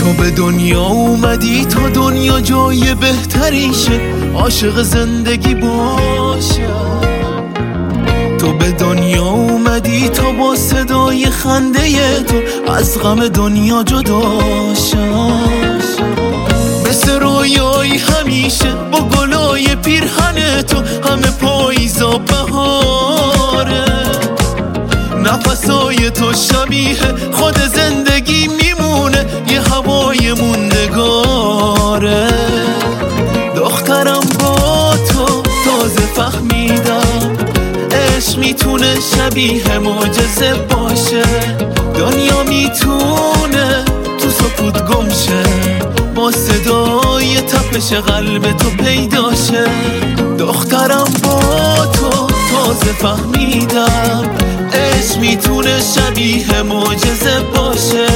تو 0.00 0.12
به 0.12 0.30
دنیا 0.30 0.82
اومدی 0.82 1.64
تا 1.64 1.88
دنیا 1.88 2.40
جای 2.40 2.94
بهتریشه. 2.94 4.00
عاشق 4.34 4.82
زندگی 4.82 5.54
باشه. 5.54 6.66
تو 8.38 8.52
به 8.52 8.70
دنیا 8.70 9.24
اومدی 9.24 10.08
تا 10.08 10.32
با 10.32 10.56
صدای 10.56 11.26
خنده 11.26 12.22
تو 12.22 12.36
از 12.72 12.98
غم 12.98 13.28
دنیا 13.28 13.82
جدا 13.82 14.20
مثل 16.88 17.20
رویایی 17.20 17.98
همیشه 17.98 18.74
با 18.92 18.98
گلای 19.00 19.76
پیرهن 19.76 20.62
تو 20.62 20.76
همه 21.10 21.30
پاییزا 21.40 22.18
بهاره. 22.18 23.84
نفسای 25.24 26.10
تو 26.10 26.32
شبیه 26.32 26.96
خود 27.32 27.58
زندگی 27.58 28.48
یه 28.69 28.69
هوای 29.80 30.32
موندگاره. 30.32 32.28
دخترم 33.56 34.20
با 34.40 34.94
تو 35.08 35.42
تازه 35.64 36.00
فهمیدم. 36.14 37.36
عشق 37.92 38.38
می‌تونه 38.38 38.94
شبیه 39.16 39.78
معجزه 39.78 40.54
باشه. 40.54 41.22
دنیا 41.98 42.42
می‌تونه 42.42 43.84
تو 44.18 44.30
سکوت 44.30 44.84
گمشه 44.86 45.42
با 46.14 46.32
صدای 46.32 47.40
تپش 47.40 47.92
قلب 47.92 48.52
تو 48.52 48.70
پیداشه 48.70 49.64
دخترم 50.38 51.12
با 51.22 51.86
تو 51.86 52.10
تازه 52.26 52.92
فهمیدم. 52.92 54.30
عشق 54.74 55.18
می‌تونه 55.18 55.80
شبیه 55.80 56.62
معجزه 56.62 57.40
باشه. 57.40 58.06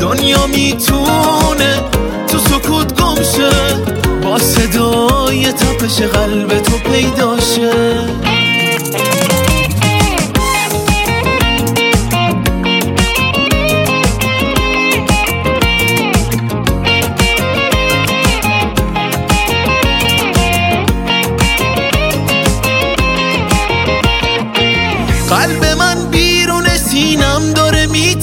دنیا 0.00 0.46
می‌تونه 0.46 1.80
تو 2.28 2.38
سکوت 2.38 3.00
گمشه 3.00 3.50
با 4.24 4.38
صدای 4.38 5.52
تپش 5.52 6.00
قلب 6.02 6.62
تو 6.62 6.78
پیداشه 6.78 7.70
قلب 8.24 8.31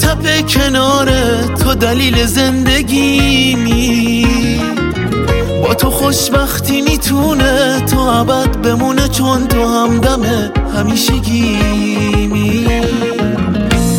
میتپه 0.00 0.42
کناره 0.42 1.46
تو 1.64 1.74
دلیل 1.74 2.26
زندگیمی 2.26 4.26
با 5.62 5.74
تو 5.74 5.90
خوشبختی 5.90 6.80
می‌تونه 6.80 7.80
تو 7.80 7.98
ابد 7.98 8.62
بمونه 8.62 9.08
چون 9.08 9.48
تو 9.48 9.68
همدم 9.68 10.22
همیشگیمی 10.76 12.66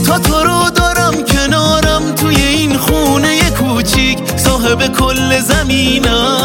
تا 0.07 0.19
تو 0.19 0.44
رو 0.44 0.69
دارم 0.75 1.23
کنارم 1.23 2.11
توی 2.16 2.35
این 2.35 2.77
خونه 2.77 3.49
کوچیک 3.49 4.19
صاحب 4.38 4.88
کل 4.88 5.39
زمینم. 5.39 6.41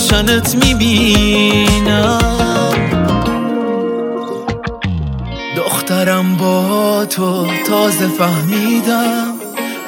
روشنت 0.00 0.54
می‌بینم. 0.64 2.18
دخترم 5.56 6.36
با 6.36 7.06
تو 7.10 7.46
تازه 7.66 8.08
فهمیدم. 8.18 9.34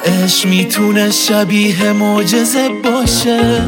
عشق 0.05 0.49
می‌تونه 0.49 1.11
شبیه 1.11 1.91
معجزه 1.91 2.69
باشه. 2.83 3.61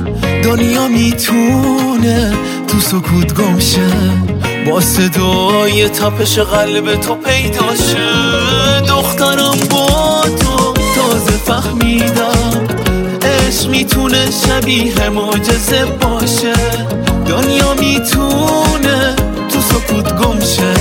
دنیا 0.43 0.87
می‌تونه 0.87 2.33
تو 2.67 2.79
سکوت 2.79 3.33
گمشه 3.33 3.89
با 4.67 4.81
صدای 4.81 5.89
تپش 5.89 6.39
قلب 6.39 6.95
تو 6.95 7.15
پیدا 7.15 7.75
شه. 7.75 8.81
دخترم 8.89 9.24
شبیه 14.65 15.09
معجزه 15.09 15.85
باشه. 15.85 16.53
دنیا 17.27 17.73
می‌تونه 17.73 19.15
تو 19.49 19.61
سکوت 19.61 20.15
گمشه 20.15 20.73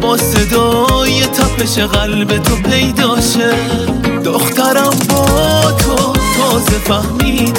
با 0.00 0.16
صدای 0.16 1.22
تپش 1.22 1.78
قلب 1.78 2.38
تو 2.38 2.56
پیدا 2.56 3.20
شه. 3.20 3.52
دخترم 4.24 4.96
با 5.08 5.72
تو 5.72 6.12
تازه 6.38 6.78
فهمیدم 6.78 7.49